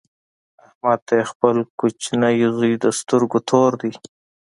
[0.65, 3.91] احمد ته یې خپل کوچنۍ زوی د سترګو تور دی.